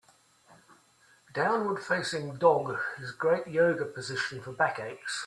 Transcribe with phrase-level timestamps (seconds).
[1.31, 5.19] Downward facing dog is a great Yoga position for back aches.